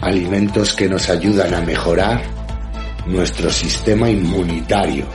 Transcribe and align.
alimentos 0.00 0.74
que 0.74 0.88
nos 0.88 1.08
ayudan 1.08 1.54
a 1.54 1.60
mejorar 1.60 2.22
nuestro 3.06 3.50
sistema 3.50 4.10
inmunitario. 4.10 5.06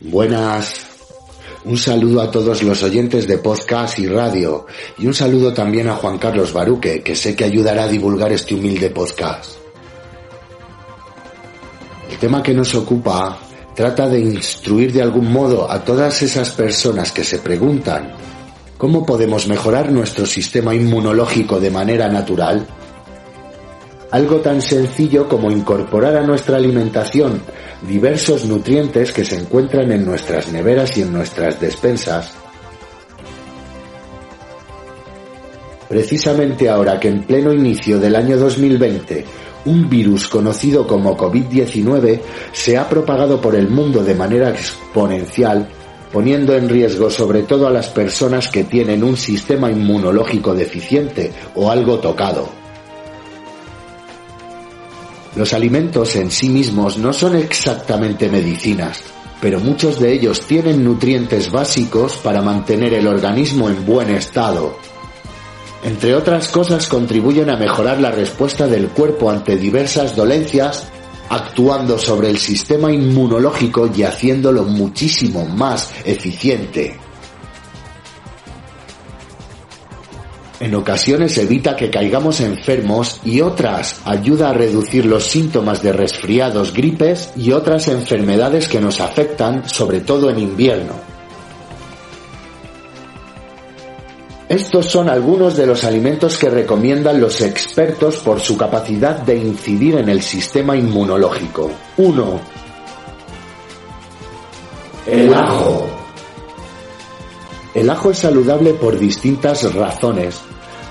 Buenas. 0.00 0.86
Un 1.64 1.76
saludo 1.76 2.22
a 2.22 2.30
todos 2.30 2.62
los 2.62 2.82
oyentes 2.82 3.26
de 3.26 3.38
podcast 3.38 3.98
y 3.98 4.06
radio 4.06 4.66
y 4.98 5.06
un 5.06 5.14
saludo 5.14 5.52
también 5.52 5.88
a 5.88 5.96
Juan 5.96 6.18
Carlos 6.18 6.52
Baruque, 6.52 7.02
que 7.02 7.16
sé 7.16 7.34
que 7.34 7.44
ayudará 7.44 7.84
a 7.84 7.88
divulgar 7.88 8.32
este 8.32 8.54
humilde 8.54 8.90
podcast. 8.90 9.52
El 12.10 12.18
tema 12.18 12.42
que 12.42 12.54
nos 12.54 12.74
ocupa 12.74 13.38
trata 13.74 14.08
de 14.08 14.20
instruir 14.20 14.92
de 14.92 15.02
algún 15.02 15.30
modo 15.32 15.70
a 15.70 15.84
todas 15.84 16.22
esas 16.22 16.50
personas 16.52 17.12
que 17.12 17.24
se 17.24 17.38
preguntan 17.38 18.12
¿cómo 18.78 19.04
podemos 19.04 19.46
mejorar 19.48 19.90
nuestro 19.90 20.24
sistema 20.24 20.74
inmunológico 20.74 21.60
de 21.60 21.70
manera 21.70 22.08
natural? 22.08 22.66
Algo 24.10 24.36
tan 24.36 24.62
sencillo 24.62 25.28
como 25.28 25.50
incorporar 25.50 26.16
a 26.16 26.22
nuestra 26.22 26.56
alimentación 26.56 27.42
diversos 27.82 28.46
nutrientes 28.46 29.12
que 29.12 29.22
se 29.22 29.36
encuentran 29.36 29.92
en 29.92 30.06
nuestras 30.06 30.50
neveras 30.50 30.96
y 30.96 31.02
en 31.02 31.12
nuestras 31.12 31.60
despensas. 31.60 32.32
Precisamente 35.88 36.70
ahora 36.70 36.98
que 36.98 37.08
en 37.08 37.24
pleno 37.24 37.52
inicio 37.52 37.98
del 37.98 38.16
año 38.16 38.38
2020 38.38 39.26
un 39.66 39.90
virus 39.90 40.28
conocido 40.28 40.86
como 40.86 41.14
COVID-19 41.14 42.20
se 42.52 42.78
ha 42.78 42.88
propagado 42.88 43.40
por 43.42 43.54
el 43.54 43.68
mundo 43.68 44.02
de 44.02 44.14
manera 44.14 44.48
exponencial, 44.48 45.68
poniendo 46.10 46.54
en 46.54 46.70
riesgo 46.70 47.10
sobre 47.10 47.42
todo 47.42 47.66
a 47.66 47.70
las 47.70 47.88
personas 47.88 48.48
que 48.48 48.64
tienen 48.64 49.04
un 49.04 49.18
sistema 49.18 49.70
inmunológico 49.70 50.54
deficiente 50.54 51.30
o 51.54 51.70
algo 51.70 51.98
tocado. 51.98 52.57
Los 55.38 55.52
alimentos 55.52 56.16
en 56.16 56.32
sí 56.32 56.48
mismos 56.48 56.98
no 56.98 57.12
son 57.12 57.36
exactamente 57.36 58.28
medicinas, 58.28 59.04
pero 59.40 59.60
muchos 59.60 60.00
de 60.00 60.12
ellos 60.12 60.40
tienen 60.48 60.82
nutrientes 60.82 61.52
básicos 61.52 62.16
para 62.16 62.42
mantener 62.42 62.92
el 62.92 63.06
organismo 63.06 63.68
en 63.68 63.86
buen 63.86 64.10
estado. 64.10 64.76
Entre 65.84 66.16
otras 66.16 66.48
cosas 66.48 66.88
contribuyen 66.88 67.50
a 67.50 67.56
mejorar 67.56 68.00
la 68.00 68.10
respuesta 68.10 68.66
del 68.66 68.88
cuerpo 68.88 69.30
ante 69.30 69.56
diversas 69.56 70.16
dolencias, 70.16 70.88
actuando 71.28 71.98
sobre 71.98 72.30
el 72.30 72.38
sistema 72.38 72.92
inmunológico 72.92 73.88
y 73.94 74.02
haciéndolo 74.02 74.64
muchísimo 74.64 75.46
más 75.46 75.92
eficiente. 76.04 76.98
En 80.60 80.74
ocasiones 80.74 81.38
evita 81.38 81.76
que 81.76 81.88
caigamos 81.88 82.40
enfermos 82.40 83.20
y 83.24 83.40
otras 83.40 84.00
ayuda 84.04 84.50
a 84.50 84.52
reducir 84.52 85.06
los 85.06 85.24
síntomas 85.24 85.82
de 85.82 85.92
resfriados, 85.92 86.74
gripes 86.74 87.30
y 87.36 87.52
otras 87.52 87.86
enfermedades 87.86 88.66
que 88.66 88.80
nos 88.80 89.00
afectan, 89.00 89.68
sobre 89.68 90.00
todo 90.00 90.30
en 90.30 90.40
invierno. 90.40 90.94
Estos 94.48 94.86
son 94.86 95.08
algunos 95.10 95.56
de 95.56 95.66
los 95.66 95.84
alimentos 95.84 96.38
que 96.38 96.48
recomiendan 96.48 97.20
los 97.20 97.40
expertos 97.42 98.16
por 98.16 98.40
su 98.40 98.56
capacidad 98.56 99.18
de 99.20 99.36
incidir 99.36 99.96
en 99.96 100.08
el 100.08 100.22
sistema 100.22 100.74
inmunológico. 100.74 101.70
1. 101.98 102.40
El 105.06 105.34
ajo. 105.34 105.97
El 107.78 107.90
ajo 107.90 108.10
es 108.10 108.18
saludable 108.18 108.74
por 108.74 108.98
distintas 108.98 109.72
razones. 109.72 110.40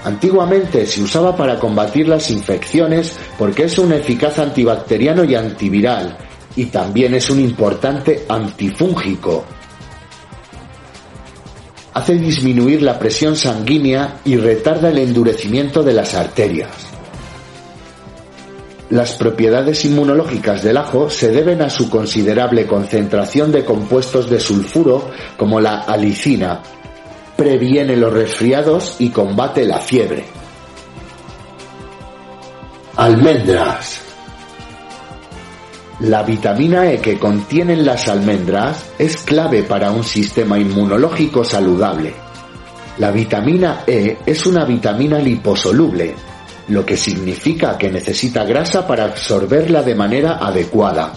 Antiguamente 0.05 0.85
se 0.85 1.03
usaba 1.03 1.35
para 1.35 1.59
combatir 1.59 2.07
las 2.07 2.31
infecciones 2.31 3.11
porque 3.37 3.65
es 3.65 3.77
un 3.77 3.91
eficaz 3.91 4.39
antibacteriano 4.39 5.25
y 5.25 5.35
antiviral, 5.35 6.17
y 6.55 6.67
también 6.67 7.13
es 7.13 7.29
un 7.29 7.41
importante 7.41 8.23
antifúngico. 8.29 9.43
Hace 11.93 12.15
disminuir 12.15 12.81
la 12.81 12.97
presión 12.97 13.35
sanguínea 13.35 14.19
y 14.23 14.37
retarda 14.37 14.89
el 14.89 14.99
endurecimiento 14.99 15.83
de 15.83 15.91
las 15.91 16.15
arterias. 16.15 16.69
Las 18.89 19.15
propiedades 19.15 19.83
inmunológicas 19.83 20.63
del 20.63 20.77
ajo 20.77 21.09
se 21.09 21.33
deben 21.33 21.61
a 21.61 21.69
su 21.69 21.89
considerable 21.89 22.65
concentración 22.65 23.51
de 23.51 23.65
compuestos 23.65 24.29
de 24.29 24.39
sulfuro 24.39 25.11
como 25.35 25.59
la 25.59 25.79
alicina, 25.79 26.61
previene 27.37 27.95
los 27.95 28.11
resfriados 28.11 28.95
y 28.99 29.11
combate 29.11 29.63
la 29.63 29.77
fiebre. 29.77 30.25
Almendras. 32.95 34.01
La 35.99 36.23
vitamina 36.23 36.91
E 36.91 36.99
que 36.99 37.17
contienen 37.19 37.85
las 37.85 38.07
almendras 38.07 38.85
es 38.97 39.17
clave 39.17 39.63
para 39.63 39.91
un 39.91 40.03
sistema 40.03 40.57
inmunológico 40.57 41.43
saludable. 41.43 42.13
La 42.97 43.11
vitamina 43.11 43.83
E 43.85 44.17
es 44.25 44.45
una 44.47 44.65
vitamina 44.65 45.19
liposoluble, 45.19 46.15
lo 46.69 46.85
que 46.85 46.97
significa 46.97 47.77
que 47.77 47.91
necesita 47.91 48.43
grasa 48.45 48.87
para 48.87 49.05
absorberla 49.05 49.83
de 49.83 49.93
manera 49.93 50.37
adecuada. 50.37 51.13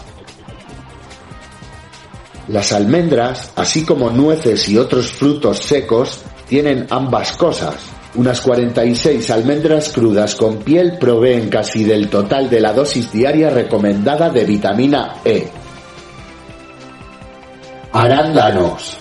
Las 2.51 2.73
almendras, 2.73 3.53
así 3.55 3.85
como 3.85 4.11
nueces 4.11 4.69
y 4.69 4.77
otros 4.77 5.13
frutos 5.13 5.59
secos, 5.59 6.23
tienen 6.49 6.85
ambas 6.91 7.33
cosas. 7.35 7.77
Unas 8.17 8.41
46 8.41 9.31
almendras 9.31 9.91
crudas 9.91 10.35
con 10.35 10.57
piel 10.57 10.99
proveen 10.99 11.49
casi 11.49 11.85
del 11.85 12.11
total 12.11 12.51
de 12.51 12.61
la 12.61 12.73
dosis 12.73 13.13
diaria 13.13 13.51
recomendada 13.51 14.31
de 14.31 14.45
vitamina 14.45 15.19
E. 15.25 15.49
Arándanos. 17.93 18.97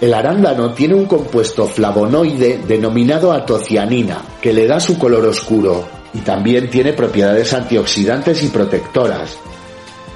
El 0.00 0.14
arándano 0.14 0.72
tiene 0.72 0.94
un 0.94 1.06
compuesto 1.06 1.66
flavonoide 1.66 2.60
denominado 2.64 3.32
atocianina, 3.32 4.22
que 4.40 4.52
le 4.52 4.68
da 4.68 4.78
su 4.78 4.96
color 4.96 5.26
oscuro, 5.26 5.84
y 6.14 6.20
también 6.20 6.70
tiene 6.70 6.92
propiedades 6.92 7.52
antioxidantes 7.52 8.40
y 8.44 8.48
protectoras, 8.50 9.36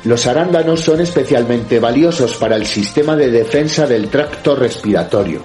los 0.05 0.27
arándanos 0.27 0.81
son 0.81 1.01
especialmente 1.01 1.81
valiosos 1.81 2.37
para 2.37 2.57
el 2.57 2.67
sistema 2.67 3.17
de 3.17 3.31
defensa 3.31 3.87
del 3.87 4.09
tracto 4.09 4.55
respiratorio. 4.55 5.43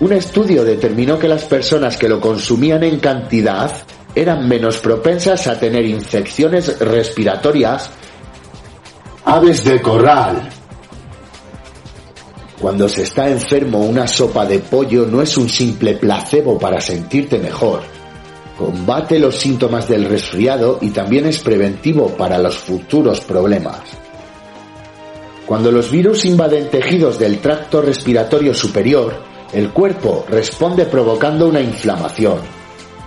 Un 0.00 0.12
estudio 0.12 0.64
determinó 0.64 1.18
que 1.18 1.28
las 1.28 1.44
personas 1.44 1.96
que 1.96 2.08
lo 2.08 2.20
consumían 2.20 2.82
en 2.82 2.98
cantidad 2.98 3.72
eran 4.14 4.48
menos 4.48 4.78
propensas 4.78 5.46
a 5.46 5.58
tener 5.58 5.86
infecciones 5.86 6.78
respiratorias. 6.80 7.90
Aves 9.24 9.64
de 9.64 9.80
corral. 9.80 10.48
Cuando 12.60 12.88
se 12.88 13.02
está 13.02 13.28
enfermo, 13.28 13.80
una 13.80 14.08
sopa 14.08 14.44
de 14.44 14.58
pollo 14.58 15.06
no 15.06 15.22
es 15.22 15.36
un 15.36 15.48
simple 15.48 15.94
placebo 15.94 16.58
para 16.58 16.80
sentirte 16.80 17.38
mejor 17.38 17.95
combate 18.56 19.18
los 19.18 19.38
síntomas 19.38 19.88
del 19.88 20.06
resfriado 20.06 20.78
y 20.80 20.90
también 20.90 21.26
es 21.26 21.40
preventivo 21.40 22.08
para 22.16 22.38
los 22.38 22.56
futuros 22.56 23.20
problemas. 23.20 23.80
Cuando 25.46 25.70
los 25.70 25.90
virus 25.90 26.24
invaden 26.24 26.70
tejidos 26.70 27.18
del 27.18 27.38
tracto 27.38 27.80
respiratorio 27.80 28.52
superior, 28.54 29.22
el 29.52 29.70
cuerpo 29.70 30.24
responde 30.28 30.86
provocando 30.86 31.46
una 31.46 31.60
inflamación. 31.60 32.38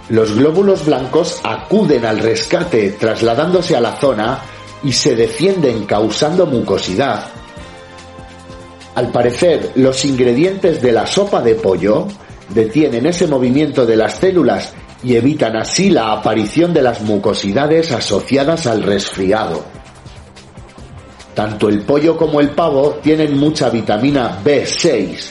Los 0.09 0.35
glóbulos 0.35 0.85
blancos 0.85 1.41
acuden 1.43 2.05
al 2.05 2.19
rescate 2.19 2.91
trasladándose 2.91 3.75
a 3.75 3.81
la 3.81 3.97
zona 3.97 4.39
y 4.83 4.93
se 4.93 5.15
defienden 5.15 5.85
causando 5.85 6.45
mucosidad. 6.45 7.25
Al 8.95 9.11
parecer, 9.11 9.73
los 9.75 10.03
ingredientes 10.05 10.81
de 10.81 10.91
la 10.91 11.05
sopa 11.05 11.41
de 11.41 11.55
pollo 11.55 12.07
detienen 12.49 13.05
ese 13.05 13.27
movimiento 13.27 13.85
de 13.85 13.97
las 13.97 14.15
células 14.15 14.73
y 15.03 15.15
evitan 15.15 15.55
así 15.55 15.89
la 15.89 16.11
aparición 16.11 16.73
de 16.73 16.81
las 16.81 17.01
mucosidades 17.01 17.91
asociadas 17.91 18.67
al 18.67 18.83
resfriado. 18.83 19.63
Tanto 21.33 21.69
el 21.69 21.83
pollo 21.83 22.17
como 22.17 22.41
el 22.41 22.49
pavo 22.49 22.99
tienen 23.01 23.37
mucha 23.37 23.69
vitamina 23.69 24.39
B6. 24.43 25.29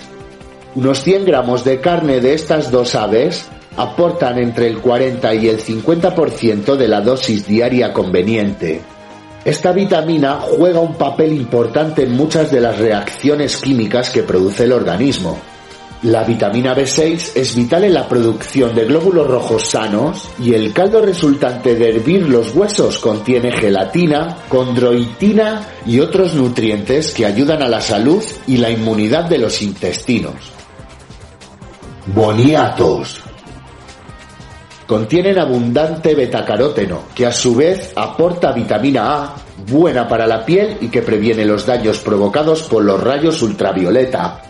Unos 0.75 1.03
100 1.03 1.25
gramos 1.27 1.65
de 1.65 1.81
carne 1.81 2.21
de 2.21 2.35
estas 2.35 2.71
dos 2.71 2.95
aves 2.95 3.47
aportan 3.77 4.39
entre 4.39 4.69
el 4.69 4.79
40 4.79 5.35
y 5.35 5.49
el 5.49 5.61
50% 5.61 6.77
de 6.77 6.89
la 6.89 7.01
dosis 7.01 7.47
diaria 7.47 7.93
conveniente. 7.93 8.81
Esta 9.45 9.73
vitamina 9.73 10.41
juega 10.41 10.81
un 10.81 10.95
papel 10.95 11.33
importante 11.33 12.03
en 12.03 12.13
muchas 12.13 12.51
de 12.51 12.61
las 12.61 12.79
reacciones 12.79 13.57
químicas 13.59 14.11
que 14.11 14.23
produce 14.23 14.65
el 14.65 14.73
organismo, 14.73 15.39
la 16.03 16.23
vitamina 16.23 16.77
B6 16.77 17.33
es 17.35 17.57
vital 17.57 17.83
en 17.83 17.95
la 17.95 18.09
producción 18.09 18.73
de 18.73 18.85
glóbulos 18.85 19.27
rojos 19.27 19.69
sanos 19.69 20.29
y 20.39 20.55
el 20.55 20.73
caldo 20.73 21.03
resultante 21.03 21.75
de 21.75 21.89
hervir 21.89 22.29
los 22.29 22.55
huesos 22.55 23.01
contiene 23.01 23.51
gelatina, 23.51 24.37
condroitina 24.49 25.67
y 25.87 25.99
otros 25.99 26.35
nutrientes 26.35 27.13
que 27.13 27.27
ayudan 27.27 27.63
a 27.63 27.69
la 27.69 27.81
salud 27.81 28.23
y 28.47 28.59
la 28.59 28.71
inmunidad 28.71 29.25
de 29.25 29.39
los 29.39 29.61
intestinos. 29.61 30.53
Boniatos. 32.15 33.21
Contienen 34.87 35.39
abundante 35.39 36.15
betacaróteno, 36.15 37.03
que 37.13 37.27
a 37.27 37.33
su 37.33 37.57
vez 37.57 37.93
aporta 37.97 38.53
vitamina 38.53 39.17
A, 39.17 39.35
buena 39.67 40.07
para 40.07 40.29
la 40.29 40.47
piel 40.47 40.79
y 40.81 40.89
que 40.89 41.03
previene 41.03 41.45
los 41.45 41.67
daños 41.67 41.99
provocados 41.99 42.63
por 42.63 42.85
los 42.85 43.03
rayos 43.03 43.43
ultravioleta. 43.43 44.48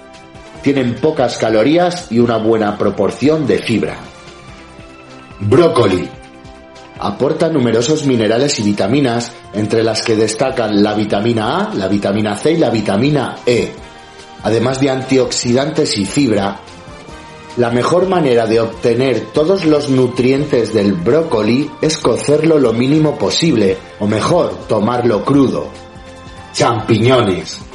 Tienen 0.69 0.97
pocas 0.97 1.39
calorías 1.39 2.09
y 2.11 2.19
una 2.19 2.37
buena 2.37 2.77
proporción 2.77 3.47
de 3.47 3.59
fibra. 3.59 3.97
Brócoli. 5.41 6.07
Aporta 6.99 7.49
numerosos 7.49 8.05
minerales 8.05 8.61
y 8.61 8.65
vitaminas, 8.65 9.33
entre 9.55 9.83
las 9.83 10.03
que 10.03 10.15
destacan 10.15 10.83
la 10.83 10.93
vitamina 10.93 11.61
A, 11.61 11.75
la 11.75 11.89
vitamina 11.89 12.37
C 12.37 12.53
y 12.53 12.57
la 12.59 12.69
vitamina 12.69 13.37
E, 13.47 13.73
además 14.43 14.79
de 14.81 14.91
antioxidantes 14.91 15.97
y 15.97 16.05
fibra. 16.05 16.61
La 17.57 17.71
mejor 17.71 18.07
manera 18.07 18.47
de 18.47 18.61
obtener 18.61 19.29
todos 19.33 19.65
los 19.65 19.89
nutrientes 19.89 20.75
del 20.75 20.93
brócoli 20.93 21.71
es 21.81 21.97
cocerlo 21.97 22.59
lo 22.59 22.75
mínimo 22.75 23.17
posible, 23.17 23.79
o 24.01 24.07
mejor, 24.07 24.67
tomarlo 24.69 25.25
crudo. 25.25 25.69
Champiñones. 26.53 27.68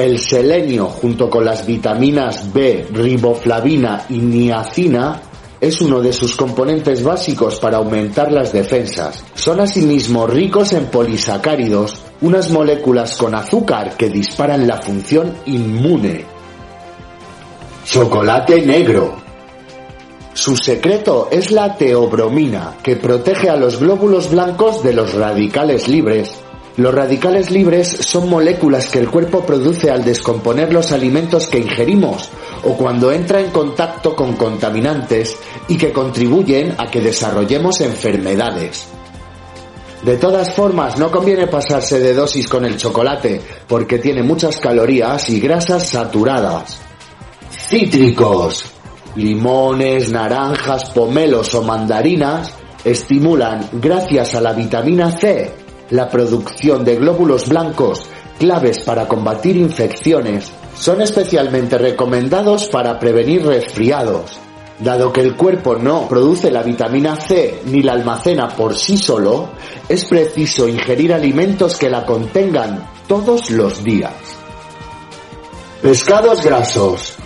El 0.00 0.18
selenio 0.18 0.86
junto 0.86 1.28
con 1.28 1.44
las 1.44 1.66
vitaminas 1.66 2.54
B, 2.54 2.86
riboflavina 2.90 4.06
y 4.08 4.16
niacina 4.16 5.20
es 5.60 5.78
uno 5.82 6.00
de 6.00 6.14
sus 6.14 6.36
componentes 6.36 7.04
básicos 7.04 7.60
para 7.60 7.76
aumentar 7.76 8.32
las 8.32 8.50
defensas. 8.50 9.22
Son 9.34 9.60
asimismo 9.60 10.26
ricos 10.26 10.72
en 10.72 10.86
polisacáridos, 10.86 12.00
unas 12.22 12.50
moléculas 12.50 13.14
con 13.18 13.34
azúcar 13.34 13.94
que 13.98 14.08
disparan 14.08 14.66
la 14.66 14.80
función 14.80 15.34
inmune. 15.44 16.24
Chocolate 17.84 18.62
negro. 18.62 19.16
Su 20.32 20.56
secreto 20.56 21.28
es 21.30 21.50
la 21.50 21.76
teobromina, 21.76 22.78
que 22.82 22.96
protege 22.96 23.50
a 23.50 23.56
los 23.56 23.78
glóbulos 23.78 24.30
blancos 24.30 24.82
de 24.82 24.94
los 24.94 25.12
radicales 25.12 25.88
libres. 25.88 26.40
Los 26.80 26.94
radicales 26.94 27.50
libres 27.50 27.88
son 27.88 28.30
moléculas 28.30 28.88
que 28.88 29.00
el 29.00 29.10
cuerpo 29.10 29.44
produce 29.44 29.90
al 29.90 30.02
descomponer 30.02 30.72
los 30.72 30.92
alimentos 30.92 31.46
que 31.46 31.58
ingerimos 31.58 32.30
o 32.64 32.72
cuando 32.72 33.12
entra 33.12 33.38
en 33.38 33.50
contacto 33.50 34.16
con 34.16 34.34
contaminantes 34.34 35.36
y 35.68 35.76
que 35.76 35.92
contribuyen 35.92 36.74
a 36.78 36.90
que 36.90 37.02
desarrollemos 37.02 37.82
enfermedades. 37.82 38.86
De 40.02 40.16
todas 40.16 40.54
formas, 40.54 40.98
no 40.98 41.10
conviene 41.10 41.48
pasarse 41.48 42.00
de 42.00 42.14
dosis 42.14 42.48
con 42.48 42.64
el 42.64 42.78
chocolate 42.78 43.42
porque 43.68 43.98
tiene 43.98 44.22
muchas 44.22 44.56
calorías 44.56 45.28
y 45.28 45.38
grasas 45.38 45.86
saturadas. 45.86 46.80
Cítricos. 47.68 48.64
Limones, 49.16 50.10
naranjas, 50.10 50.88
pomelos 50.92 51.54
o 51.54 51.62
mandarinas 51.62 52.54
estimulan, 52.84 53.68
gracias 53.72 54.34
a 54.34 54.40
la 54.40 54.52
vitamina 54.52 55.10
C, 55.10 55.52
la 55.90 56.08
producción 56.08 56.84
de 56.84 56.96
glóbulos 56.96 57.48
blancos 57.48 58.02
claves 58.38 58.80
para 58.80 59.06
combatir 59.06 59.56
infecciones 59.56 60.50
son 60.74 61.02
especialmente 61.02 61.76
recomendados 61.76 62.66
para 62.68 62.98
prevenir 62.98 63.44
resfriados. 63.44 64.38
Dado 64.78 65.12
que 65.12 65.20
el 65.20 65.36
cuerpo 65.36 65.76
no 65.76 66.08
produce 66.08 66.50
la 66.50 66.62
vitamina 66.62 67.14
C 67.16 67.60
ni 67.66 67.82
la 67.82 67.92
almacena 67.92 68.48
por 68.48 68.74
sí 68.74 68.96
solo, 68.96 69.50
es 69.88 70.06
preciso 70.06 70.66
ingerir 70.66 71.12
alimentos 71.12 71.76
que 71.76 71.90
la 71.90 72.06
contengan 72.06 72.88
todos 73.06 73.50
los 73.50 73.84
días. 73.84 74.14
Pescados 75.82 76.42
grasos. 76.42 77.16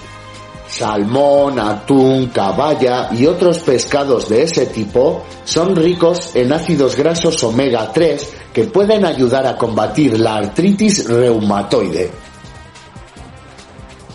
Salmón, 0.77 1.61
atún, 1.61 2.29
caballa 2.29 3.11
y 3.13 3.27
otros 3.27 3.61
pescados 3.61 4.29
de 4.29 4.43
ese 4.43 4.67
tipo 4.67 5.23
son 5.45 5.77
ricos 5.77 6.35
en 6.35 6.53
ácidos 6.53 6.97
grasos 6.97 7.43
omega 7.45 7.93
3 7.93 8.33
que 8.53 8.65
pueden 8.65 9.05
ayudar 9.05 9.47
a 9.47 9.57
combatir 9.57 10.19
la 10.19 10.37
artritis 10.37 11.09
reumatoide. 11.09 12.11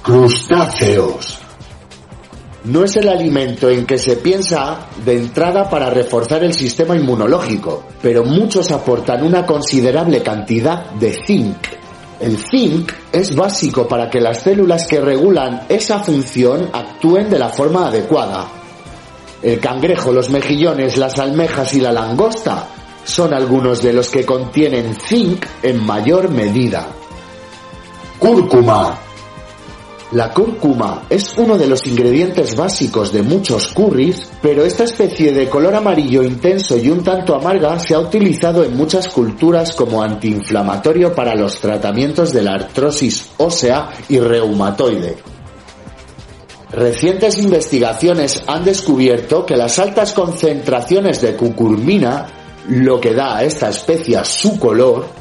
Crustáceos. 0.03 1.39
No 2.65 2.83
es 2.83 2.97
el 2.97 3.07
alimento 3.07 3.69
en 3.69 3.85
que 3.85 3.97
se 3.97 4.17
piensa 4.17 4.87
de 5.05 5.15
entrada 5.15 5.69
para 5.69 5.89
reforzar 5.89 6.43
el 6.43 6.53
sistema 6.53 6.97
inmunológico, 6.97 7.85
pero 8.01 8.25
muchos 8.25 8.69
aportan 8.71 9.23
una 9.23 9.45
considerable 9.45 10.21
cantidad 10.21 10.91
de 10.91 11.13
zinc. 11.25 11.78
El 12.19 12.37
zinc 12.37 12.91
es 13.11 13.35
básico 13.35 13.87
para 13.87 14.09
que 14.09 14.19
las 14.19 14.41
células 14.41 14.87
que 14.87 14.99
regulan 14.99 15.65
esa 15.69 15.99
función 15.99 16.69
actúen 16.73 17.29
de 17.29 17.39
la 17.39 17.49
forma 17.49 17.87
adecuada. 17.87 18.47
El 19.41 19.59
cangrejo, 19.59 20.11
los 20.11 20.29
mejillones, 20.29 20.97
las 20.97 21.17
almejas 21.17 21.73
y 21.73 21.79
la 21.79 21.93
langosta 21.93 22.67
son 23.05 23.33
algunos 23.33 23.81
de 23.81 23.93
los 23.93 24.09
que 24.09 24.25
contienen 24.25 24.95
zinc 24.95 25.45
en 25.63 25.85
mayor 25.85 26.29
medida. 26.29 26.87
Cúrcuma. 28.19 29.08
La 30.11 30.33
cúrcuma 30.33 31.03
es 31.07 31.37
uno 31.37 31.55
de 31.55 31.67
los 31.67 31.85
ingredientes 31.85 32.55
básicos 32.55 33.13
de 33.13 33.21
muchos 33.21 33.67
curries, 33.67 34.27
pero 34.41 34.65
esta 34.65 34.83
especie 34.83 35.31
de 35.31 35.47
color 35.47 35.75
amarillo 35.75 36.23
intenso 36.23 36.75
y 36.77 36.89
un 36.89 37.03
tanto 37.03 37.35
amarga 37.35 37.77
se 37.77 37.93
ha 37.93 37.99
utilizado 37.99 38.63
en 38.63 38.75
muchas 38.75 39.07
culturas 39.09 39.71
como 39.73 40.01
antiinflamatorio 40.01 41.13
para 41.13 41.35
los 41.35 41.59
tratamientos 41.59 42.33
de 42.33 42.41
la 42.41 42.53
artrosis 42.53 43.29
ósea 43.37 43.89
y 44.09 44.17
reumatoide. 44.19 45.17
Recientes 46.71 47.37
investigaciones 47.37 48.43
han 48.47 48.63
descubierto 48.63 49.45
que 49.45 49.57
las 49.57 49.77
altas 49.77 50.13
concentraciones 50.13 51.21
de 51.21 51.35
cucurmina, 51.35 52.25
lo 52.67 52.99
que 52.99 53.13
da 53.13 53.37
a 53.37 53.43
esta 53.43 53.69
especie 53.69 54.19
su 54.25 54.57
color, 54.57 55.18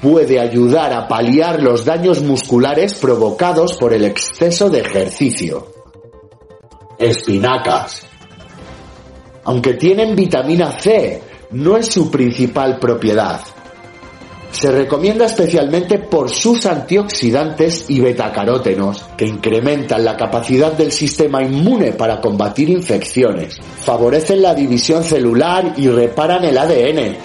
puede 0.00 0.40
ayudar 0.40 0.92
a 0.92 1.08
paliar 1.08 1.62
los 1.62 1.84
daños 1.84 2.22
musculares 2.22 2.94
provocados 2.94 3.74
por 3.74 3.92
el 3.92 4.04
exceso 4.04 4.70
de 4.70 4.80
ejercicio. 4.80 5.66
Espinacas. 6.98 8.06
Aunque 9.44 9.74
tienen 9.74 10.14
vitamina 10.14 10.72
C, 10.78 11.22
no 11.52 11.76
es 11.76 11.86
su 11.86 12.10
principal 12.10 12.78
propiedad. 12.78 13.40
Se 14.50 14.72
recomienda 14.72 15.26
especialmente 15.26 15.98
por 15.98 16.30
sus 16.30 16.64
antioxidantes 16.66 17.88
y 17.88 18.00
betacarótenos, 18.00 19.04
que 19.16 19.26
incrementan 19.26 20.04
la 20.04 20.16
capacidad 20.16 20.72
del 20.72 20.90
sistema 20.90 21.42
inmune 21.42 21.92
para 21.92 22.20
combatir 22.20 22.70
infecciones, 22.70 23.58
favorecen 23.84 24.42
la 24.42 24.54
división 24.54 25.04
celular 25.04 25.74
y 25.76 25.88
reparan 25.88 26.44
el 26.44 26.56
ADN, 26.56 27.16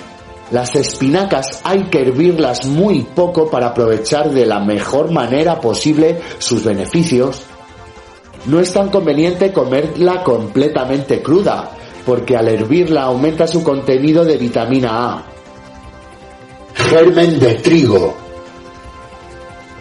las 0.52 0.76
espinacas 0.76 1.62
hay 1.64 1.86
que 1.86 2.02
hervirlas 2.02 2.66
muy 2.66 3.04
poco 3.04 3.50
para 3.50 3.68
aprovechar 3.68 4.30
de 4.32 4.46
la 4.46 4.60
mejor 4.60 5.12
manera 5.12 5.60
posible 5.60 6.22
sus 6.38 6.64
beneficios. 6.64 7.44
No 8.46 8.60
es 8.60 8.74
tan 8.74 8.90
conveniente 8.90 9.54
comerla 9.54 10.24
completamente 10.24 11.22
cruda, 11.22 11.72
porque 12.06 12.36
al 12.36 12.50
hervirla 12.50 13.04
aumenta 13.04 13.48
su 13.48 13.64
contenido 13.64 14.26
de 14.26 14.38
vitamina 14.38 15.14
A. 15.14 15.24
Germen 16.76 17.40
de 17.40 17.56
trigo. 17.56 18.16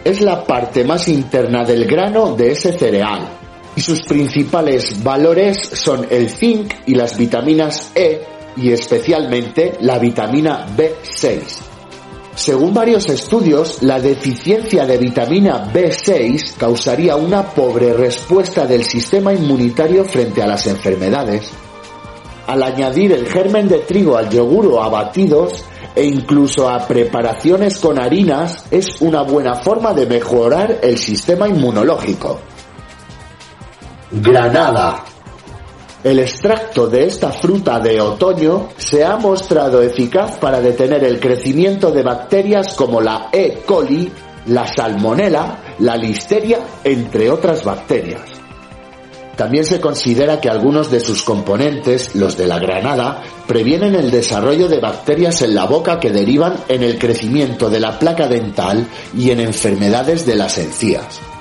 Es 0.03 0.21
la 0.21 0.43
parte 0.43 0.83
más 0.83 1.07
interna 1.07 1.63
del 1.63 1.85
grano 1.85 2.35
de 2.35 2.51
ese 2.51 2.73
cereal 2.73 3.27
y 3.75 3.81
sus 3.81 4.01
principales 4.03 5.03
valores 5.03 5.57
son 5.57 6.05
el 6.09 6.29
zinc 6.29 6.73
y 6.85 6.95
las 6.95 7.17
vitaminas 7.17 7.91
E 7.95 8.21
y 8.57 8.71
especialmente 8.71 9.77
la 9.81 9.99
vitamina 9.99 10.65
B6. 10.75 11.73
Según 12.35 12.73
varios 12.73 13.07
estudios, 13.09 13.83
la 13.83 13.99
deficiencia 13.99 14.85
de 14.85 14.97
vitamina 14.97 15.71
B6 15.71 16.55
causaría 16.57 17.15
una 17.15 17.43
pobre 17.43 17.93
respuesta 17.93 18.65
del 18.65 18.83
sistema 18.83 19.33
inmunitario 19.33 20.03
frente 20.03 20.41
a 20.41 20.47
las 20.47 20.65
enfermedades. 20.65 21.51
Al 22.47 22.63
añadir 22.63 23.11
el 23.11 23.27
germen 23.27 23.67
de 23.67 23.79
trigo 23.79 24.17
al 24.17 24.29
yogur 24.29 24.65
o 24.65 24.81
a 24.81 24.89
batidos 24.89 25.63
e 25.95 26.05
incluso 26.05 26.67
a 26.67 26.87
preparaciones 26.87 27.77
con 27.77 27.99
harinas 27.99 28.65
es 28.71 28.99
una 29.01 29.21
buena 29.21 29.55
forma 29.55 29.93
de 29.93 30.07
mejorar 30.07 30.79
el 30.81 30.97
sistema 30.97 31.47
inmunológico. 31.47 32.39
Granada 34.11 35.03
el 36.03 36.19
extracto 36.19 36.87
de 36.87 37.05
esta 37.05 37.31
fruta 37.31 37.79
de 37.79 38.01
otoño 38.01 38.69
se 38.77 39.05
ha 39.05 39.15
mostrado 39.15 39.81
eficaz 39.81 40.37
para 40.37 40.59
detener 40.59 41.03
el 41.03 41.19
crecimiento 41.19 41.91
de 41.91 42.03
bacterias 42.03 42.73
como 42.73 42.99
la 42.99 43.29
E. 43.31 43.61
coli, 43.65 44.11
la 44.47 44.67
salmonella, 44.67 45.75
la 45.79 45.95
listeria, 45.95 46.59
entre 46.83 47.31
otras 47.31 47.63
bacterias. 47.63 48.21
También 49.37 49.65
se 49.65 49.79
considera 49.79 50.39
que 50.39 50.49
algunos 50.49 50.91
de 50.91 50.99
sus 50.99 51.23
componentes, 51.23 52.13
los 52.15 52.37
de 52.37 52.47
la 52.47 52.59
granada, 52.59 53.23
previenen 53.47 53.95
el 53.95 54.11
desarrollo 54.11 54.67
de 54.67 54.79
bacterias 54.79 55.41
en 55.41 55.55
la 55.55 55.65
boca 55.65 55.99
que 55.99 56.11
derivan 56.11 56.55
en 56.67 56.83
el 56.83 56.99
crecimiento 56.99 57.69
de 57.69 57.79
la 57.79 57.97
placa 57.97 58.27
dental 58.27 58.85
y 59.17 59.31
en 59.31 59.39
enfermedades 59.39 60.25
de 60.25 60.35
las 60.35 60.57
encías. 60.59 61.32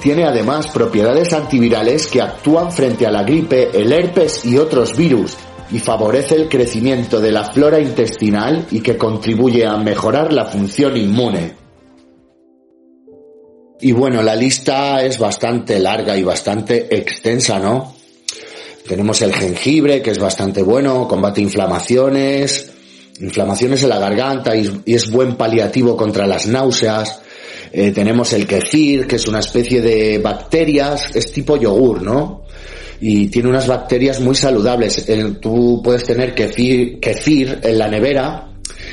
Tiene 0.00 0.24
además 0.24 0.68
propiedades 0.68 1.32
antivirales 1.32 2.06
que 2.06 2.22
actúan 2.22 2.72
frente 2.72 3.06
a 3.06 3.10
la 3.10 3.22
gripe, 3.22 3.70
el 3.72 3.92
herpes 3.92 4.44
y 4.44 4.56
otros 4.56 4.96
virus 4.96 5.36
y 5.72 5.78
favorece 5.78 6.34
el 6.34 6.48
crecimiento 6.48 7.20
de 7.20 7.32
la 7.32 7.44
flora 7.44 7.78
intestinal 7.80 8.66
y 8.70 8.80
que 8.80 8.96
contribuye 8.96 9.66
a 9.66 9.76
mejorar 9.76 10.32
la 10.32 10.46
función 10.46 10.96
inmune. 10.96 11.54
Y 13.82 13.92
bueno, 13.92 14.22
la 14.22 14.36
lista 14.36 15.02
es 15.02 15.18
bastante 15.18 15.78
larga 15.78 16.16
y 16.16 16.22
bastante 16.22 16.94
extensa, 16.94 17.58
¿no? 17.58 17.94
Tenemos 18.86 19.22
el 19.22 19.32
jengibre, 19.32 20.02
que 20.02 20.10
es 20.10 20.18
bastante 20.18 20.62
bueno, 20.62 21.06
combate 21.06 21.40
inflamaciones, 21.40 22.72
inflamaciones 23.20 23.82
en 23.82 23.88
la 23.88 23.98
garganta 23.98 24.54
y, 24.56 24.82
es 24.86 25.10
buen 25.10 25.36
paliativo 25.36 25.96
contra 25.96 26.26
las 26.26 26.46
náuseas. 26.46 27.22
Eh, 27.72 27.92
tenemos 27.92 28.32
el 28.32 28.46
kefir, 28.46 29.06
que 29.06 29.16
es 29.16 29.28
una 29.28 29.38
especie 29.38 29.80
de 29.80 30.18
bacterias, 30.18 31.14
es 31.14 31.30
tipo 31.32 31.56
yogur, 31.56 32.02
¿no? 32.02 32.44
Y 33.00 33.28
tiene 33.28 33.48
unas 33.48 33.66
bacterias 33.66 34.20
muy 34.20 34.34
saludables. 34.34 35.06
tú 35.40 35.80
puedes 35.82 36.04
tener 36.04 36.34
kefir, 36.34 36.98
kefir 37.00 37.60
en 37.62 37.78
la 37.78 37.88
nevera 37.88 38.50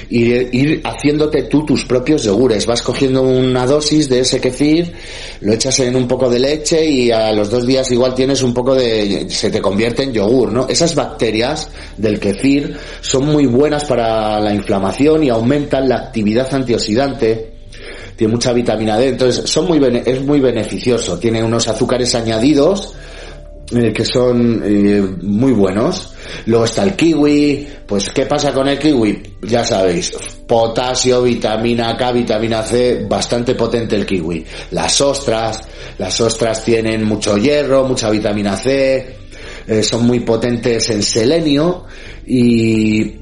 y 0.09 0.33
ir 0.57 0.81
haciéndote 0.83 1.43
tú 1.43 1.65
tus 1.65 1.83
propios 1.85 2.23
yogures. 2.23 2.65
Vas 2.65 2.81
cogiendo 2.81 3.23
una 3.23 3.65
dosis 3.65 4.07
de 4.07 4.19
ese 4.19 4.39
kefir, 4.39 4.93
lo 5.41 5.51
echas 5.51 5.79
en 5.79 5.95
un 5.95 6.07
poco 6.07 6.29
de 6.29 6.39
leche 6.39 6.85
y 6.85 7.11
a 7.11 7.33
los 7.33 7.49
dos 7.49 7.65
días 7.65 7.91
igual 7.91 8.13
tienes 8.13 8.41
un 8.41 8.53
poco 8.53 8.75
de, 8.75 9.29
se 9.29 9.49
te 9.49 9.61
convierte 9.61 10.03
en 10.03 10.13
yogur, 10.13 10.53
¿no? 10.53 10.67
Esas 10.69 10.95
bacterias 10.95 11.69
del 11.97 12.19
kefir 12.19 12.77
son 13.01 13.25
muy 13.25 13.45
buenas 13.45 13.83
para 13.83 14.39
la 14.39 14.53
inflamación 14.53 15.23
y 15.23 15.29
aumentan 15.29 15.89
la 15.89 15.97
actividad 15.97 16.53
antioxidante 16.53 17.56
tiene 18.17 18.33
mucha 18.33 18.51
vitamina 18.51 18.97
D, 18.97 19.09
entonces 19.09 19.49
son 19.49 19.67
muy 19.67 19.79
es 20.05 20.21
muy 20.25 20.39
beneficioso, 20.39 21.17
tiene 21.19 21.43
unos 21.43 21.67
azúcares 21.67 22.13
añadidos 22.15 22.95
eh, 23.69 23.91
que 23.91 24.05
son 24.05 24.61
eh, 24.65 25.01
muy 25.21 25.51
buenos. 25.51 26.13
Luego 26.45 26.63
está 26.63 26.83
el 26.83 26.95
kiwi, 26.95 27.67
pues 27.85 28.09
¿qué 28.11 28.25
pasa 28.25 28.53
con 28.53 28.67
el 28.69 28.79
kiwi? 28.79 29.21
Ya 29.41 29.65
sabéis, 29.65 30.13
potasio, 30.47 31.21
vitamina 31.21 31.97
K, 31.97 32.11
vitamina 32.13 32.63
C, 32.63 33.05
bastante 33.09 33.55
potente 33.55 33.97
el 33.97 34.05
kiwi. 34.05 34.45
Las 34.71 35.01
ostras, 35.01 35.61
las 35.97 36.19
ostras 36.21 36.63
tienen 36.63 37.03
mucho 37.03 37.37
hierro, 37.37 37.83
mucha 37.83 38.09
vitamina 38.09 38.55
C, 38.55 39.17
eh, 39.67 39.83
son 39.83 40.07
muy 40.07 40.21
potentes 40.21 40.89
en 40.89 41.03
selenio 41.03 41.83
y, 42.25 43.15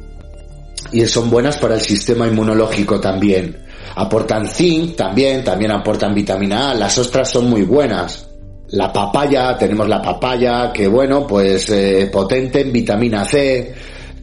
y 0.91 1.05
son 1.07 1.29
buenas 1.31 1.57
para 1.57 1.73
el 1.73 1.81
sistema 1.81 2.27
inmunológico 2.27 2.99
también. 2.99 3.64
Aportan 3.95 4.47
zinc 4.47 4.95
también, 4.95 5.43
también 5.43 5.71
aportan 5.71 6.13
vitamina 6.13 6.71
A, 6.71 6.73
las 6.73 6.97
ostras 6.97 7.29
son 7.29 7.49
muy 7.49 7.63
buenas. 7.63 8.29
La 8.69 8.91
papaya, 8.91 9.57
tenemos 9.57 9.87
la 9.87 10.01
papaya, 10.01 10.71
que 10.73 10.87
bueno, 10.87 11.25
pues 11.25 11.69
eh, 11.69 12.09
potente 12.11 12.61
en 12.61 12.71
vitamina 12.71 13.23
C. 13.23 13.73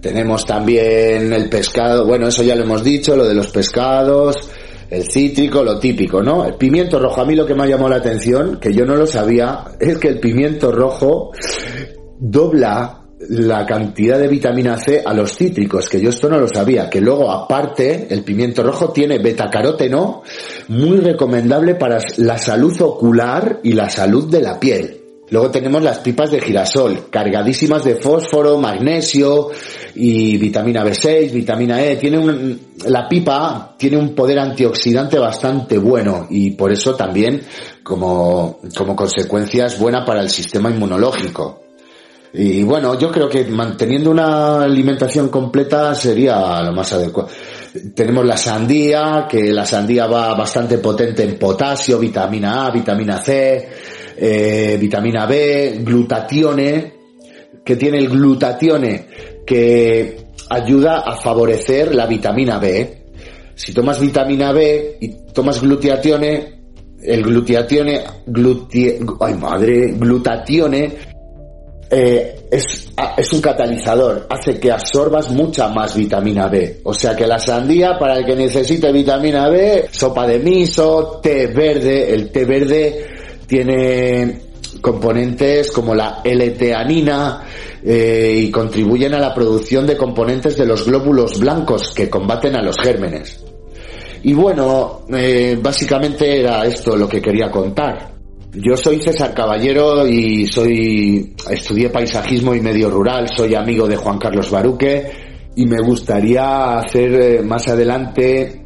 Tenemos 0.00 0.44
también 0.44 1.32
el 1.32 1.48
pescado, 1.48 2.04
bueno, 2.04 2.28
eso 2.28 2.42
ya 2.42 2.56
lo 2.56 2.64
hemos 2.64 2.82
dicho, 2.82 3.16
lo 3.16 3.24
de 3.24 3.34
los 3.34 3.48
pescados, 3.48 4.36
el 4.90 5.04
cítrico, 5.04 5.62
lo 5.62 5.78
típico, 5.78 6.22
¿no? 6.22 6.44
El 6.44 6.54
pimiento 6.54 6.98
rojo, 6.98 7.20
a 7.20 7.24
mí 7.24 7.34
lo 7.34 7.46
que 7.46 7.54
me 7.54 7.62
ha 7.62 7.66
llamado 7.66 7.90
la 7.90 7.96
atención, 7.96 8.58
que 8.60 8.74
yo 8.74 8.84
no 8.84 8.96
lo 8.96 9.06
sabía, 9.06 9.64
es 9.80 9.96
que 9.98 10.08
el 10.08 10.18
pimiento 10.18 10.72
rojo 10.72 11.30
dobla 12.18 13.01
la 13.28 13.64
cantidad 13.66 14.18
de 14.18 14.28
vitamina 14.28 14.76
C 14.76 15.02
a 15.04 15.12
los 15.14 15.36
cítricos, 15.36 15.88
que 15.88 16.00
yo 16.00 16.10
esto 16.10 16.28
no 16.28 16.38
lo 16.38 16.48
sabía, 16.48 16.90
que 16.90 17.00
luego 17.00 17.30
aparte 17.30 18.06
el 18.10 18.22
pimiento 18.22 18.62
rojo 18.62 18.90
tiene 18.90 19.18
betacaróteno 19.18 20.22
muy 20.68 20.98
recomendable 20.98 21.74
para 21.74 21.98
la 22.18 22.38
salud 22.38 22.80
ocular 22.80 23.60
y 23.62 23.72
la 23.72 23.88
salud 23.88 24.30
de 24.30 24.40
la 24.40 24.58
piel. 24.58 24.98
Luego 25.30 25.50
tenemos 25.50 25.82
las 25.82 26.00
pipas 26.00 26.30
de 26.30 26.42
girasol, 26.42 27.08
cargadísimas 27.08 27.84
de 27.84 27.94
fósforo, 27.94 28.58
magnesio 28.58 29.48
y 29.94 30.36
vitamina 30.36 30.84
B6, 30.84 31.32
vitamina 31.32 31.82
E. 31.82 31.96
Tiene 31.96 32.58
la 32.84 33.08
pipa 33.08 33.74
tiene 33.78 33.96
un 33.96 34.14
poder 34.14 34.38
antioxidante 34.38 35.18
bastante 35.18 35.78
bueno 35.78 36.26
y 36.28 36.50
por 36.50 36.70
eso 36.70 36.94
también 36.96 37.40
como, 37.82 38.60
como 38.76 38.94
consecuencia 38.94 39.64
es 39.64 39.78
buena 39.78 40.04
para 40.04 40.20
el 40.20 40.28
sistema 40.28 40.68
inmunológico. 40.68 41.61
Y 42.34 42.62
bueno, 42.62 42.98
yo 42.98 43.10
creo 43.10 43.28
que 43.28 43.44
manteniendo 43.44 44.10
una 44.10 44.62
alimentación 44.62 45.28
completa 45.28 45.94
sería 45.94 46.62
lo 46.62 46.72
más 46.72 46.90
adecuado. 46.94 47.28
Tenemos 47.94 48.24
la 48.24 48.38
sandía, 48.38 49.26
que 49.28 49.52
la 49.52 49.66
sandía 49.66 50.06
va 50.06 50.34
bastante 50.34 50.78
potente 50.78 51.24
en 51.24 51.38
potasio, 51.38 51.98
vitamina 51.98 52.66
A, 52.66 52.70
vitamina 52.70 53.20
C, 53.20 53.68
eh, 54.16 54.78
vitamina 54.80 55.26
B, 55.26 55.80
glutatione, 55.84 56.94
que 57.62 57.76
tiene 57.76 57.98
el 57.98 58.08
glutatione 58.08 59.06
que 59.46 60.28
ayuda 60.48 61.00
a 61.00 61.14
favorecer 61.16 61.94
la 61.94 62.06
vitamina 62.06 62.58
B. 62.58 63.08
Si 63.54 63.74
tomas 63.74 64.00
vitamina 64.00 64.52
B 64.52 64.96
y 65.00 65.08
tomas 65.34 65.60
glutatione, 65.60 66.62
el 67.02 67.22
glutatione, 67.22 68.00
ay 69.20 69.34
madre, 69.34 69.92
glutatione 69.98 71.12
eh, 71.94 72.48
es, 72.50 72.88
es, 73.18 73.32
un 73.34 73.42
catalizador, 73.42 74.26
hace 74.30 74.58
que 74.58 74.72
absorbas 74.72 75.30
mucha 75.30 75.68
más 75.68 75.94
vitamina 75.94 76.48
B. 76.48 76.80
O 76.84 76.94
sea 76.94 77.14
que 77.14 77.26
la 77.26 77.38
sandía, 77.38 77.98
para 77.98 78.16
el 78.16 78.24
que 78.24 78.34
necesite 78.34 78.90
vitamina 78.90 79.50
B, 79.50 79.88
sopa 79.90 80.26
de 80.26 80.38
miso, 80.38 81.20
té 81.22 81.48
verde, 81.48 82.14
el 82.14 82.30
té 82.30 82.46
verde 82.46 83.06
tiene 83.46 84.40
componentes 84.80 85.70
como 85.70 85.94
la 85.94 86.22
L-teanina 86.24 87.44
eh, 87.84 88.40
y 88.42 88.50
contribuyen 88.50 89.12
a 89.12 89.20
la 89.20 89.34
producción 89.34 89.86
de 89.86 89.98
componentes 89.98 90.56
de 90.56 90.64
los 90.64 90.86
glóbulos 90.86 91.38
blancos 91.38 91.92
que 91.92 92.08
combaten 92.08 92.56
a 92.56 92.62
los 92.62 92.76
gérmenes. 92.82 93.44
Y 94.22 94.32
bueno, 94.32 95.02
eh, 95.12 95.58
básicamente 95.60 96.40
era 96.40 96.64
esto 96.64 96.96
lo 96.96 97.06
que 97.06 97.20
quería 97.20 97.50
contar. 97.50 98.11
Yo 98.54 98.76
soy 98.76 99.00
César 99.00 99.32
Caballero 99.32 100.06
y 100.06 100.46
soy 100.46 101.34
estudié 101.50 101.88
paisajismo 101.88 102.54
y 102.54 102.60
medio 102.60 102.90
rural, 102.90 103.26
soy 103.34 103.54
amigo 103.54 103.86
de 103.88 103.96
Juan 103.96 104.18
Carlos 104.18 104.50
Baruque 104.50 105.10
y 105.56 105.64
me 105.64 105.80
gustaría 105.82 106.78
hacer 106.78 107.14
eh, 107.14 107.42
más 107.42 107.66
adelante 107.68 108.62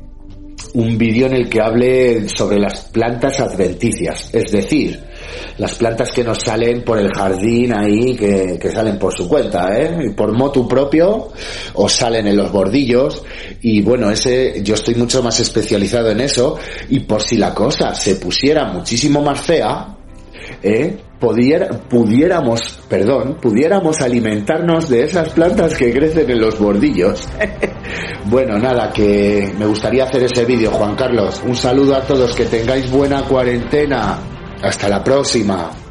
un 0.74 0.98
vídeo 0.98 1.28
en 1.28 1.34
el 1.34 1.48
que 1.48 1.60
hable 1.60 2.28
sobre 2.28 2.58
las 2.58 2.88
plantas 2.88 3.38
adventicias, 3.38 4.34
es 4.34 4.50
decir, 4.50 5.00
las 5.58 5.74
plantas 5.74 6.10
que 6.10 6.24
nos 6.24 6.38
salen 6.38 6.82
por 6.82 6.98
el 6.98 7.10
jardín 7.12 7.72
ahí, 7.74 8.14
que, 8.14 8.70
salen 8.72 8.98
por 8.98 9.16
su 9.16 9.28
cuenta, 9.28 9.68
¿eh? 9.78 10.12
Por 10.16 10.32
motu 10.32 10.68
propio, 10.68 11.28
o 11.74 11.88
salen 11.88 12.26
en 12.26 12.36
los 12.36 12.52
bordillos, 12.52 13.22
y 13.62 13.82
bueno, 13.82 14.10
ese, 14.10 14.62
yo 14.62 14.74
estoy 14.74 14.94
mucho 14.94 15.22
más 15.22 15.38
especializado 15.40 16.10
en 16.10 16.20
eso, 16.20 16.58
y 16.88 17.00
por 17.00 17.22
si 17.22 17.36
la 17.36 17.54
cosa 17.54 17.94
se 17.94 18.16
pusiera 18.16 18.64
muchísimo 18.64 19.22
más 19.22 19.40
fea, 19.40 19.96
¿eh? 20.62 20.96
pudiéramos, 21.18 22.78
perdón, 22.88 23.38
pudiéramos 23.40 24.00
alimentarnos 24.00 24.88
de 24.88 25.04
esas 25.04 25.30
plantas 25.30 25.74
que 25.74 25.92
crecen 25.92 26.30
en 26.30 26.40
los 26.40 26.58
bordillos. 26.58 27.26
bueno, 28.26 28.58
nada, 28.58 28.90
que 28.92 29.52
me 29.58 29.66
gustaría 29.66 30.04
hacer 30.04 30.24
ese 30.24 30.44
vídeo, 30.44 30.70
Juan 30.72 30.94
Carlos. 30.94 31.42
Un 31.46 31.56
saludo 31.56 31.96
a 31.96 32.02
todos, 32.02 32.34
que 32.34 32.44
tengáis 32.44 32.90
buena 32.90 33.22
cuarentena. 33.22 34.18
Hasta 34.62 34.88
la 34.88 35.02
próxima. 35.02 35.85